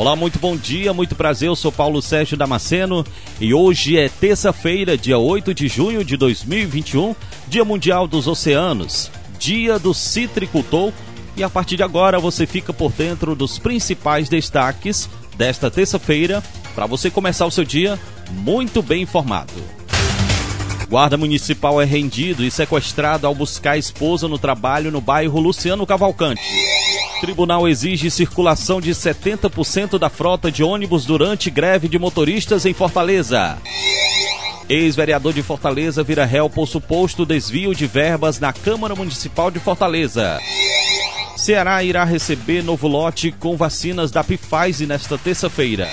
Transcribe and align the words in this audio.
Olá, 0.00 0.16
muito 0.16 0.38
bom 0.38 0.56
dia, 0.56 0.94
muito 0.94 1.14
prazer. 1.14 1.48
Eu 1.48 1.54
sou 1.54 1.70
Paulo 1.70 2.00
Sérgio 2.00 2.34
Damasceno 2.34 3.04
e 3.38 3.52
hoje 3.52 3.98
é 3.98 4.08
terça-feira, 4.08 4.96
dia 4.96 5.18
8 5.18 5.52
de 5.52 5.68
junho 5.68 6.02
de 6.02 6.16
2021, 6.16 7.14
Dia 7.46 7.66
Mundial 7.66 8.08
dos 8.08 8.26
Oceanos, 8.26 9.10
Dia 9.38 9.78
do 9.78 9.92
Citricultor. 9.92 10.90
E 11.36 11.42
a 11.42 11.50
partir 11.50 11.76
de 11.76 11.82
agora 11.82 12.18
você 12.18 12.46
fica 12.46 12.72
por 12.72 12.92
dentro 12.92 13.34
dos 13.34 13.58
principais 13.58 14.26
destaques 14.26 15.06
desta 15.36 15.70
terça-feira 15.70 16.42
para 16.74 16.86
você 16.86 17.10
começar 17.10 17.44
o 17.44 17.50
seu 17.50 17.62
dia 17.62 18.00
muito 18.30 18.80
bem 18.80 19.02
informado. 19.02 19.52
Guarda 20.88 21.18
municipal 21.18 21.78
é 21.78 21.84
rendido 21.84 22.42
e 22.42 22.50
sequestrado 22.50 23.26
ao 23.26 23.34
buscar 23.34 23.72
a 23.72 23.78
esposa 23.78 24.26
no 24.26 24.38
trabalho 24.38 24.90
no 24.90 25.02
bairro 25.02 25.38
Luciano 25.38 25.86
Cavalcante. 25.86 26.40
Tribunal 27.20 27.68
exige 27.68 28.10
circulação 28.10 28.80
de 28.80 28.92
70% 28.92 29.98
da 29.98 30.08
frota 30.08 30.50
de 30.50 30.64
ônibus 30.64 31.04
durante 31.04 31.50
greve 31.50 31.86
de 31.86 31.98
motoristas 31.98 32.64
em 32.64 32.72
Fortaleza. 32.72 33.58
Ex-vereador 34.70 35.34
de 35.34 35.42
Fortaleza 35.42 36.02
vira 36.02 36.24
réu 36.24 36.48
por 36.48 36.66
suposto 36.66 37.26
desvio 37.26 37.74
de 37.74 37.86
verbas 37.86 38.40
na 38.40 38.54
Câmara 38.54 38.94
Municipal 38.94 39.50
de 39.50 39.58
Fortaleza. 39.58 40.40
Ceará 41.36 41.84
irá 41.84 42.04
receber 42.04 42.62
novo 42.62 42.88
lote 42.88 43.32
com 43.32 43.54
vacinas 43.54 44.10
da 44.10 44.24
Pfizer 44.24 44.88
nesta 44.88 45.18
terça-feira. 45.18 45.90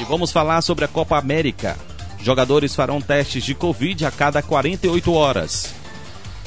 E 0.00 0.04
vamos 0.04 0.32
falar 0.32 0.62
sobre 0.62 0.84
a 0.84 0.88
Copa 0.88 1.16
América. 1.16 1.76
Jogadores 2.22 2.74
farão 2.74 3.00
testes 3.00 3.44
de 3.44 3.54
Covid 3.54 4.04
a 4.04 4.10
cada 4.10 4.42
48 4.42 5.12
horas. 5.12 5.72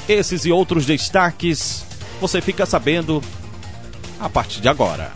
Esses 0.10 0.44
e 0.46 0.52
outros 0.52 0.86
destaques 0.86 1.86
você 2.20 2.42
fica 2.42 2.66
sabendo 2.66 3.22
a 4.20 4.30
partir 4.30 4.62
de 4.62 4.68
agora. 4.68 5.12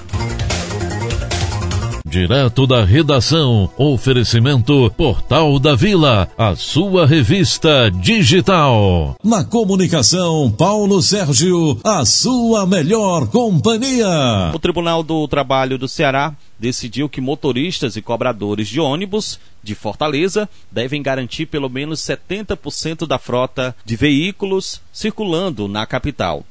Direto 2.09 2.65
da 2.65 2.85
redação, 2.85 3.69
oferecimento 3.77 4.89
Portal 4.95 5.59
da 5.59 5.75
Vila, 5.75 6.29
a 6.37 6.55
sua 6.55 7.05
revista 7.05 7.91
digital. 7.91 9.17
Na 9.21 9.43
comunicação, 9.43 10.49
Paulo 10.49 11.01
Sérgio, 11.01 11.77
a 11.83 12.05
sua 12.05 12.65
melhor 12.65 13.27
companhia. 13.27 14.51
O 14.53 14.57
Tribunal 14.57 15.03
do 15.03 15.27
Trabalho 15.27 15.77
do 15.77 15.87
Ceará 15.87 16.33
decidiu 16.57 17.09
que 17.09 17.19
motoristas 17.19 17.97
e 17.97 18.01
cobradores 18.01 18.69
de 18.69 18.79
ônibus 18.79 19.37
de 19.61 19.75
Fortaleza 19.75 20.49
devem 20.71 21.03
garantir 21.03 21.45
pelo 21.45 21.69
menos 21.69 21.99
70% 21.99 23.05
da 23.05 23.19
frota 23.19 23.75
de 23.85 23.97
veículos 23.97 24.81
circulando 24.93 25.67
na 25.67 25.85
capital. 25.85 26.45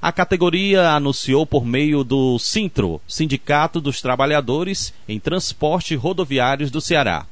A 0.00 0.10
categoria 0.10 0.90
anunciou 0.90 1.46
por 1.46 1.64
meio 1.64 2.02
do 2.02 2.38
Sintro, 2.38 3.00
Sindicato 3.06 3.80
dos 3.80 4.00
Trabalhadores 4.00 4.92
em 5.08 5.18
Transporte 5.20 5.94
Rodoviários 5.94 6.70
do 6.70 6.80
Ceará, 6.80 7.26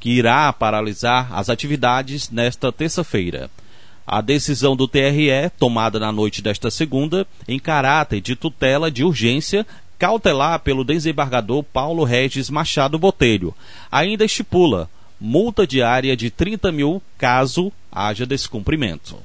que 0.00 0.10
irá 0.10 0.52
paralisar 0.52 1.32
as 1.32 1.48
atividades 1.48 2.30
nesta 2.30 2.72
terça-feira. 2.72 3.50
A 4.06 4.20
decisão 4.20 4.76
do 4.76 4.86
TRE, 4.86 5.50
tomada 5.58 5.98
na 5.98 6.12
noite 6.12 6.42
desta 6.42 6.70
segunda, 6.70 7.26
em 7.48 7.58
caráter 7.58 8.20
de 8.20 8.36
tutela 8.36 8.90
de 8.90 9.02
urgência, 9.02 9.66
cautelar 9.98 10.60
pelo 10.60 10.84
desembargador 10.84 11.62
Paulo 11.62 12.04
Regis 12.04 12.50
Machado 12.50 12.98
Botelho, 12.98 13.54
ainda 13.90 14.24
estipula 14.24 14.90
multa 15.20 15.66
diária 15.66 16.16
de 16.16 16.30
30 16.30 16.70
mil 16.70 17.02
caso 17.16 17.72
haja 17.90 18.26
descumprimento. 18.26 19.16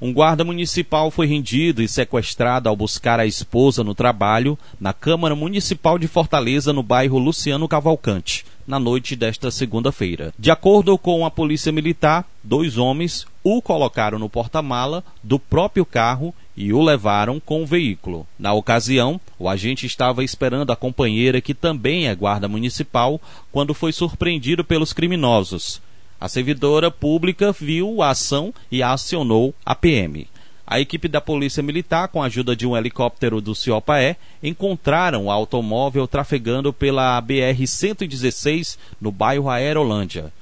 Um 0.00 0.12
guarda 0.12 0.44
municipal 0.44 1.10
foi 1.10 1.26
rendido 1.26 1.82
e 1.82 1.88
sequestrado 1.88 2.68
ao 2.68 2.76
buscar 2.76 3.18
a 3.18 3.26
esposa 3.26 3.82
no 3.82 3.96
trabalho 3.96 4.56
na 4.80 4.92
Câmara 4.92 5.34
Municipal 5.34 5.98
de 5.98 6.06
Fortaleza, 6.06 6.72
no 6.72 6.84
bairro 6.84 7.18
Luciano 7.18 7.66
Cavalcante, 7.66 8.46
na 8.64 8.78
noite 8.78 9.16
desta 9.16 9.50
segunda-feira. 9.50 10.32
De 10.38 10.52
acordo 10.52 10.96
com 10.96 11.26
a 11.26 11.30
Polícia 11.32 11.72
Militar, 11.72 12.24
dois 12.44 12.78
homens 12.78 13.26
o 13.42 13.60
colocaram 13.60 14.20
no 14.20 14.28
porta-mala 14.28 15.02
do 15.20 15.36
próprio 15.36 15.84
carro 15.84 16.32
e 16.56 16.72
o 16.72 16.80
levaram 16.80 17.40
com 17.40 17.62
o 17.62 17.66
veículo. 17.66 18.24
Na 18.38 18.52
ocasião, 18.52 19.20
o 19.36 19.48
agente 19.48 19.84
estava 19.84 20.22
esperando 20.22 20.70
a 20.70 20.76
companheira, 20.76 21.40
que 21.40 21.54
também 21.54 22.06
é 22.06 22.14
guarda 22.14 22.46
municipal, 22.46 23.20
quando 23.50 23.74
foi 23.74 23.92
surpreendido 23.92 24.62
pelos 24.62 24.92
criminosos. 24.92 25.80
A 26.20 26.28
servidora 26.28 26.90
pública 26.90 27.52
viu 27.52 28.02
a 28.02 28.10
ação 28.10 28.52
e 28.72 28.82
acionou 28.82 29.54
a 29.64 29.74
PM. 29.74 30.26
A 30.66 30.80
equipe 30.80 31.06
da 31.06 31.20
Polícia 31.20 31.62
Militar, 31.62 32.08
com 32.08 32.22
a 32.22 32.26
ajuda 32.26 32.56
de 32.56 32.66
um 32.66 32.76
helicóptero 32.76 33.40
do 33.40 33.54
CIOPAE, 33.54 34.16
encontraram 34.42 35.26
o 35.26 35.30
automóvel 35.30 36.08
trafegando 36.08 36.72
pela 36.72 37.22
BR-116 37.22 38.76
no 39.00 39.12
bairro 39.12 39.48
Aerolândia. 39.48 40.32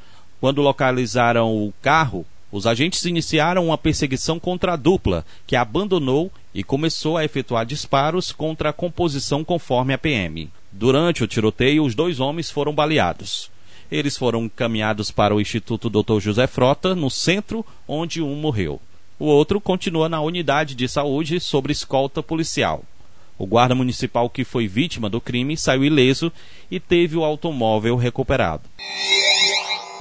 Quando 0.40 0.62
localizaram 0.62 1.54
o 1.54 1.72
carro, 1.82 2.24
os 2.50 2.66
agentes 2.66 3.04
iniciaram 3.04 3.66
uma 3.66 3.76
perseguição 3.76 4.40
contra 4.40 4.72
a 4.72 4.76
dupla, 4.76 5.26
que 5.46 5.54
abandonou 5.54 6.32
e 6.54 6.64
começou 6.64 7.16
a 7.18 7.24
efetuar 7.24 7.66
disparos 7.66 8.32
contra 8.32 8.70
a 8.70 8.72
composição 8.72 9.44
conforme 9.44 9.92
a 9.92 9.98
PM. 9.98 10.50
Durante 10.72 11.22
o 11.22 11.26
tiroteio, 11.26 11.84
os 11.84 11.94
dois 11.94 12.18
homens 12.18 12.50
foram 12.50 12.74
baleados. 12.74 13.50
Eles 13.90 14.16
foram 14.16 14.44
encaminhados 14.44 15.10
para 15.10 15.34
o 15.34 15.40
Instituto 15.40 15.88
Dr. 15.88 16.20
José 16.20 16.46
Frota, 16.46 16.94
no 16.94 17.10
centro, 17.10 17.64
onde 17.86 18.20
um 18.22 18.34
morreu. 18.34 18.80
O 19.18 19.26
outro 19.26 19.60
continua 19.60 20.08
na 20.08 20.20
unidade 20.20 20.74
de 20.74 20.88
saúde 20.88 21.40
sob 21.40 21.72
escolta 21.72 22.22
policial. 22.22 22.82
O 23.38 23.46
guarda 23.46 23.74
municipal 23.74 24.28
que 24.30 24.44
foi 24.44 24.66
vítima 24.66 25.08
do 25.08 25.20
crime 25.20 25.56
saiu 25.56 25.84
ileso 25.84 26.32
e 26.70 26.80
teve 26.80 27.16
o 27.16 27.24
automóvel 27.24 27.96
recuperado. 27.96 28.62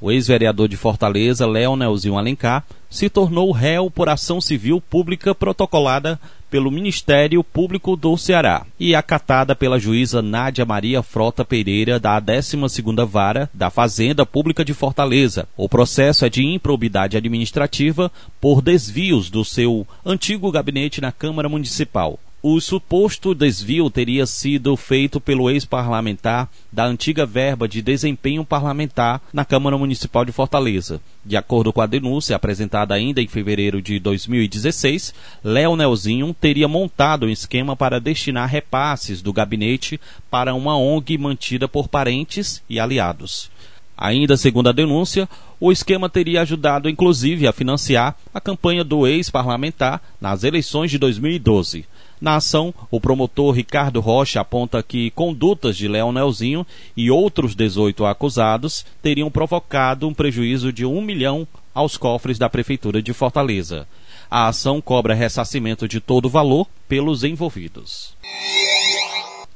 O 0.02 0.12
ex-vereador 0.12 0.68
de 0.68 0.76
Fortaleza, 0.76 1.48
Leonelzinho 1.48 2.18
Alencar, 2.18 2.66
se 2.96 3.10
tornou 3.10 3.52
réu 3.52 3.92
por 3.92 4.08
ação 4.08 4.40
civil 4.40 4.80
pública 4.80 5.36
protocolada 5.36 6.18
pelo 6.50 6.72
Ministério 6.72 7.44
Público 7.44 7.98
do 7.98 8.16
Ceará 8.16 8.66
e 8.80 8.96
acatada 8.96 9.54
pela 9.54 9.78
juíza 9.78 10.22
Nádia 10.22 10.66
Maria 10.66 11.04
Frota 11.04 11.44
Pereira 11.44 12.00
da 12.00 12.22
12ª 12.22 13.06
Vara 13.06 13.50
da 13.54 13.70
Fazenda 13.70 14.26
Pública 14.26 14.64
de 14.64 14.74
Fortaleza. 14.74 15.46
O 15.58 15.68
processo 15.68 16.24
é 16.24 16.30
de 16.30 16.46
improbidade 16.46 17.18
administrativa 17.18 18.10
por 18.40 18.62
desvios 18.62 19.30
do 19.30 19.44
seu 19.44 19.86
antigo 20.06 20.50
gabinete 20.50 21.02
na 21.02 21.12
Câmara 21.12 21.50
Municipal. 21.50 22.18
O 22.48 22.62
suposto 22.62 23.34
desvio 23.34 23.90
teria 23.90 24.24
sido 24.28 24.78
feito 24.78 25.20
pelo 25.20 25.50
ex-parlamentar 25.50 26.48
da 26.72 26.86
antiga 26.86 27.26
verba 27.26 27.68
de 27.68 27.82
desempenho 27.82 28.46
parlamentar 28.46 29.20
na 29.34 29.44
Câmara 29.44 29.76
Municipal 29.80 30.24
de 30.24 30.32
Fortaleza. 30.32 31.02
De 31.26 31.36
acordo 31.36 31.74
com 31.74 31.82
a 31.82 31.88
denúncia 31.88 32.36
apresentada 32.36 32.94
ainda 32.94 33.20
em 33.20 33.28
fevereiro 33.28 33.82
de 33.82 33.98
2016, 33.98 35.12
Léo 35.44 35.76
Nelzinho 35.76 36.36
teria 36.40 36.68
montado 36.68 37.26
um 37.26 37.30
esquema 37.30 37.76
para 37.76 38.00
destinar 38.00 38.48
repasses 38.48 39.24
do 39.24 39.34
gabinete 39.34 40.00
para 40.30 40.54
uma 40.54 40.78
ONG 40.78 41.18
mantida 41.18 41.68
por 41.68 41.88
parentes 41.88 42.62
e 42.70 42.80
aliados. 42.80 43.50
Ainda 43.98 44.38
segundo 44.38 44.70
a 44.70 44.72
denúncia, 44.72 45.28
o 45.60 45.72
esquema 45.72 46.10
teria 46.10 46.42
ajudado 46.42 46.90
inclusive 46.90 47.48
a 47.48 47.54
financiar 47.54 48.16
a 48.34 48.42
campanha 48.42 48.84
do 48.84 49.08
ex-parlamentar 49.08 50.02
nas 50.20 50.44
eleições 50.44 50.92
de 50.92 50.98
2012. 50.98 51.86
Na 52.20 52.38
ação, 52.38 52.74
o 52.90 53.00
promotor 53.00 53.54
Ricardo 53.54 54.00
Rocha 54.00 54.40
aponta 54.40 54.82
que 54.82 55.12
condutas 55.12 55.76
de 55.76 55.88
Leonelzinho 55.88 56.66
e 56.96 57.12
outros 57.12 57.54
18 57.54 58.06
acusados 58.06 58.86
teriam 59.02 59.30
provocado 59.30 60.08
um 60.08 60.14
prejuízo 60.14 60.72
de 60.72 60.86
um 60.86 61.02
milhão 61.02 61.48
aos 61.74 61.98
cofres 61.98 62.40
da 62.40 62.50
Prefeitura 62.50 63.02
de 63.02 63.12
Fortaleza. 63.12 63.86
A 64.32 64.48
ação 64.48 64.82
cobra 64.82 65.14
ressarcimento 65.14 65.88
de 65.88 66.00
todo 66.00 66.26
o 66.26 66.30
valor 66.30 66.68
pelos 66.88 67.24
envolvidos. 67.24 68.16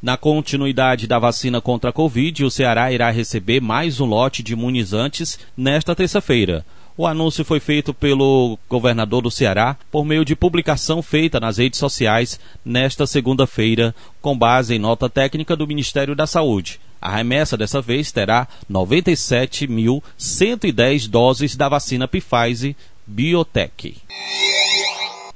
Na 0.01 0.15
continuidade 0.15 1.07
da 1.07 1.19
vacina 1.19 1.59
contra 1.59 1.89
a 1.89 1.93
Covid, 1.93 2.45
o 2.45 2.51
Ceará 2.51 2.89
irá 2.89 3.09
receber 3.09 3.59
mais 3.59 3.99
um 3.99 4.05
lote 4.05 4.41
de 4.41 4.53
imunizantes 4.53 5.37
nesta 5.57 5.93
terça-feira. 5.93 6.65
O 6.95 7.05
anúncio 7.05 7.43
foi 7.43 7.59
feito 7.59 7.93
pelo 7.93 8.57
governador 8.69 9.23
do 9.23 9.31
Ceará 9.31 9.75
por 9.91 10.05
meio 10.05 10.23
de 10.23 10.37
publicação 10.37 11.01
feita 11.01 11.37
nas 11.37 11.57
redes 11.57 11.79
sociais 11.79 12.39
nesta 12.63 13.05
segunda-feira, 13.05 13.93
com 14.21 14.37
base 14.37 14.75
em 14.75 14.79
nota 14.79 15.09
técnica 15.09 15.53
do 15.53 15.67
Ministério 15.67 16.15
da 16.15 16.25
Saúde. 16.25 16.79
A 17.01 17.17
remessa 17.17 17.57
dessa 17.57 17.81
vez 17.81 18.09
terá 18.09 18.47
97.110 18.71 21.09
doses 21.09 21.57
da 21.57 21.67
vacina 21.67 22.07
Pfizer 22.07 22.73
Biotech. 23.05 23.97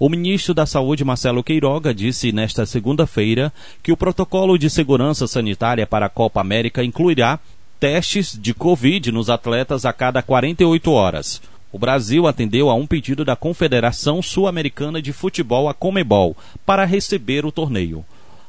O 0.04 0.10
ministro 0.10 0.54
da 0.54 0.66
Saúde, 0.66 1.06
Marcelo 1.06 1.42
Queiroga, 1.42 1.94
disse 1.94 2.34
nesta 2.34 2.66
segunda-feira 2.66 3.54
que 3.82 3.90
o 3.90 3.96
protocolo 3.96 4.58
de 4.58 4.70
segurança 4.70 5.26
sanitária 5.28 5.88
para 5.88 6.08
a 6.08 6.10
Copa 6.10 6.42
América 6.42 6.84
incluirá 6.84 7.40
testes 7.80 8.38
de 8.38 8.54
Covid 8.54 9.14
nos 9.14 9.30
atletas 9.30 9.86
a 9.86 9.94
cada 9.94 10.22
48 10.22 10.92
horas. 10.92 11.42
O 11.72 11.80
Brasil 11.80 12.28
atendeu 12.28 12.70
a 12.70 12.76
um 12.76 12.86
pedido 12.86 13.24
da 13.24 13.38
Confederação 13.38 14.22
Sul-Americana 14.22 15.02
de 15.02 15.14
Futebol, 15.14 15.70
a 15.70 15.74
Comebol, 15.74 16.36
para 16.66 16.84
receber 16.84 17.46
o 17.46 17.52
torneio. 17.52 18.04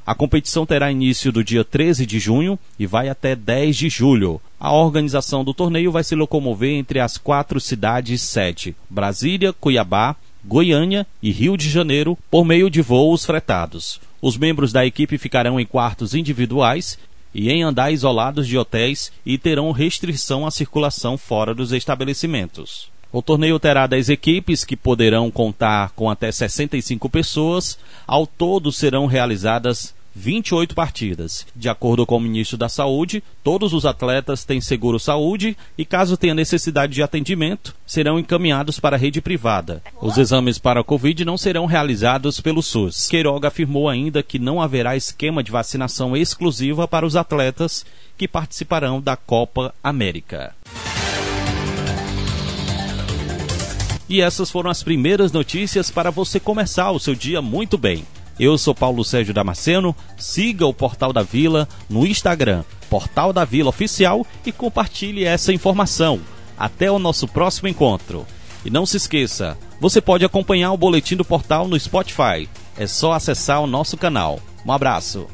A 0.05 0.13
competição 0.13 0.67
terá 0.67 0.91
início 0.91 1.31
do 1.31 1.45
dia 1.45 1.63
13 1.63 2.05
de 2.05 2.19
junho 2.19 2.59
e 2.77 2.85
vai 2.85 3.09
até 3.09 3.37
10 3.37 3.77
de 3.77 3.89
julho. 3.89 4.41
A 4.59 4.73
organização 4.73 5.45
do 5.45 5.55
torneio 5.55 5.93
vai 5.93 6.03
se 6.03 6.17
locomover 6.17 6.73
entre 6.73 6.99
as 6.99 7.17
quatro 7.17 7.61
cidades 7.61 8.23
sede: 8.23 8.75
Brasília, 8.91 9.53
Cuiabá, 9.53 10.17
Goiânia 10.45 11.07
e 11.23 11.31
Rio 11.31 11.57
de 11.57 11.69
Janeiro, 11.71 12.19
por 12.31 12.45
meio 12.45 12.69
de 12.69 12.83
voos 12.83 13.25
fretados. 13.25 14.01
Os 14.21 14.37
membros 14.37 14.73
da 14.73 14.85
equipe 14.85 15.19
ficarão 15.19 15.59
em 15.59 15.67
quartos 15.67 16.15
individuais 16.15 16.99
e 17.35 17.51
em 17.51 17.63
andar 17.63 17.91
isolados 17.91 18.47
de 18.47 18.57
hotéis 18.57 19.11
e 19.25 19.37
terão 19.37 19.73
restrição 19.73 20.47
à 20.47 20.51
circulação 20.51 21.19
fora 21.19 21.55
dos 21.55 21.73
estabelecimentos. 21.73 22.89
O 23.13 23.23
torneio 23.23 23.59
terá 23.61 23.87
10 23.87 24.09
equipes 24.09 24.65
que 24.65 24.77
poderão 24.77 25.31
contar 25.31 25.91
com 25.91 26.11
até 26.11 26.33
65 26.33 27.09
pessoas. 27.09 27.79
Ao 28.07 28.27
todo 28.27 28.73
serão 28.73 29.07
realizadas 29.07 29.95
28 30.15 30.75
partidas. 30.75 31.47
De 31.55 31.69
acordo 31.69 32.07
com 32.07 32.17
o 32.17 32.21
ministro 32.21 32.57
da 32.57 32.69
Saúde, 32.69 33.23
todos 33.43 33.73
os 33.73 33.85
atletas 33.85 34.45
têm 34.45 34.61
seguro 34.61 34.99
saúde 34.99 35.57
e, 35.77 35.85
caso 35.85 36.17
tenha 36.17 36.35
necessidade 36.35 36.95
de 36.95 37.03
atendimento, 37.03 37.75
serão 37.87 38.19
encaminhados 38.19 38.79
para 38.79 38.97
a 38.97 38.99
rede 38.99 39.21
privada. 39.21 39.83
Os 40.01 40.17
exames 40.17 40.59
para 40.59 40.81
a 40.81 40.85
Covid 40.85 41.25
não 41.25 41.37
serão 41.37 41.67
realizados 41.67 42.41
pelo 42.41 42.63
SUS. 42.63 43.09
Queiroga 43.09 43.49
afirmou 43.49 43.89
ainda 43.89 44.23
que 44.23 44.39
não 44.39 44.61
haverá 44.61 44.97
esquema 44.97 45.43
de 45.43 45.51
vacinação 45.51 46.17
exclusiva 46.17 46.87
para 46.87 47.07
os 47.07 47.17
atletas 47.17 47.85
que 48.17 48.29
participarão 48.29 49.01
da 49.01 49.17
Copa 49.17 49.75
América. 49.83 50.55
E 54.09 54.21
essas 54.21 54.51
foram 54.51 54.71
as 54.71 54.83
primeiras 54.83 55.33
notícias 55.33 55.91
para 55.91 56.11
você 56.11 56.39
começar 56.39 56.91
o 56.91 57.01
seu 57.01 57.15
dia 57.15 57.41
muito 57.41 57.79
bem. 57.79 58.05
Eu 58.39 58.59
sou 58.59 58.75
Paulo 58.75 59.05
Sérgio 59.05 59.33
Damasceno. 59.33 59.95
Siga 60.17 60.67
o 60.67 60.75
Portal 60.75 61.13
da 61.13 61.23
Vila 61.23 61.69
no 61.89 62.07
Instagram, 62.07 62.65
Portal 62.91 63.33
da 63.33 63.45
Vila 63.45 63.69
Oficial 63.69 64.27
e 64.45 64.51
compartilhe 64.51 65.25
essa 65.25 65.53
informação. 65.53 66.21
Até 66.59 66.91
o 66.91 66.99
nosso 66.99 67.29
próximo 67.29 67.69
encontro. 67.69 68.27
E 68.65 68.71
não 68.71 68.87
se 68.87 68.97
esqueça, 68.97 69.59
você 69.81 70.01
pode 70.01 70.25
acompanhar 70.25 70.73
o 70.73 70.77
boletim 70.77 71.17
do 71.17 71.25
portal 71.25 71.69
no 71.69 71.79
Spotify. 71.79 72.49
É 72.77 72.87
só 72.87 73.13
acessar 73.13 73.61
o 73.61 73.67
nosso 73.67 73.97
canal. 73.97 74.41
Um 74.67 74.73
abraço. 74.73 75.27